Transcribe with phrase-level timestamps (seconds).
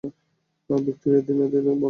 [0.69, 1.79] Victoria, Trinidad বলছি।